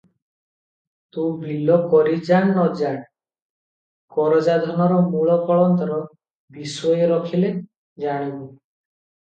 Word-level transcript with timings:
"ତୁ 1.17 1.25
ବିଲ 1.43 1.75
କରି 1.91 2.15
ଜାଣ 2.29 2.47
ନ 2.47 2.65
ଜାଣ, 2.79 3.03
କରଜା 4.17 4.57
ଧନର 4.67 4.99
ମୂଳ 5.13 5.37
କଳନ୍ତର 5.51 6.03
ବିଶ୍ଵଏ 6.59 7.11
ରଖିଲେ, 7.17 7.55
ଜାଣିବୁ।" 8.07 8.53